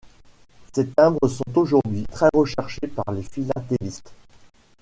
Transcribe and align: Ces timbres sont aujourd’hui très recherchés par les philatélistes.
Ces 0.73 0.87
timbres 0.89 1.27
sont 1.29 1.59
aujourd’hui 1.59 2.07
très 2.11 2.27
recherchés 2.33 2.87
par 2.87 3.13
les 3.13 3.21
philatélistes. 3.21 4.11